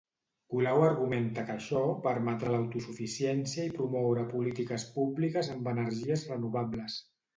[0.51, 6.99] Colau argumenta que això permetrà l'autosuficiència i promoure polítiques públiques amb energies renovables.